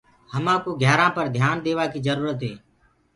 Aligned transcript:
همآ 0.33 0.55
ڪوُ 0.63 0.69
گھيآرآنٚ 0.81 1.15
پر 1.15 1.25
ڌيآن 1.35 1.57
ديوآ 1.65 1.85
ڪي 1.91 1.99
جروُرت 2.05 2.39
هي۔ 2.47 2.53